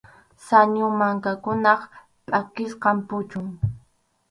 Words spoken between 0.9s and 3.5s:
mankakunap pʼakisqa puchun.